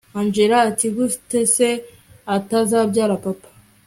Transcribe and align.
angella 0.19 0.55
ati 0.69 0.87
gute 0.95 1.39
se 1.55 1.69
atazabyanga 2.35 3.15
papa 3.23 3.47